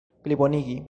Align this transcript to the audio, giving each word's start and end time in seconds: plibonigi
plibonigi 0.23 0.79